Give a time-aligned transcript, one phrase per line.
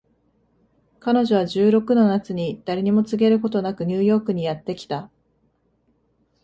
[0.99, 5.11] 彼女は十六の夏に誰にも告げることなくニューヨークにやって来た